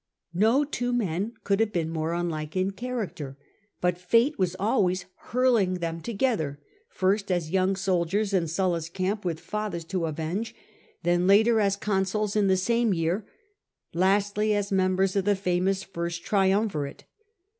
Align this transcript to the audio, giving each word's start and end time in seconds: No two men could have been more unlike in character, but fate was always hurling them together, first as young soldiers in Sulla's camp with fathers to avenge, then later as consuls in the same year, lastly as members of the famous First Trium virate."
No 0.33 0.65
two 0.65 0.91
men 0.91 1.33
could 1.43 1.59
have 1.59 1.71
been 1.71 1.91
more 1.91 2.13
unlike 2.13 2.55
in 2.57 2.71
character, 2.71 3.37
but 3.81 3.99
fate 3.99 4.39
was 4.39 4.55
always 4.57 5.05
hurling 5.25 5.75
them 5.75 6.01
together, 6.01 6.59
first 6.89 7.31
as 7.31 7.51
young 7.51 7.75
soldiers 7.75 8.33
in 8.33 8.47
Sulla's 8.47 8.89
camp 8.89 9.23
with 9.23 9.39
fathers 9.39 9.85
to 9.93 10.07
avenge, 10.07 10.55
then 11.03 11.27
later 11.27 11.59
as 11.59 11.75
consuls 11.75 12.35
in 12.35 12.47
the 12.47 12.57
same 12.57 12.95
year, 12.95 13.27
lastly 13.93 14.55
as 14.55 14.71
members 14.71 15.15
of 15.15 15.23
the 15.25 15.35
famous 15.35 15.83
First 15.83 16.23
Trium 16.23 16.67
virate." 16.67 17.01